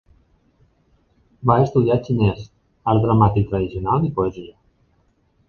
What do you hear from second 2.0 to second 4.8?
xinès, art dramàtic tradicional i poesia.